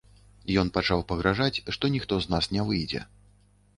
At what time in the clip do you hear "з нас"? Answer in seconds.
2.25-2.51